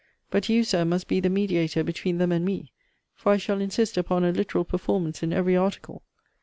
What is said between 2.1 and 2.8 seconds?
them and me;